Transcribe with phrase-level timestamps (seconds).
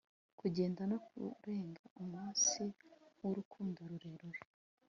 [0.39, 2.63] Kugenda no kurenga umunsi
[3.21, 4.39] wurukundo rurerure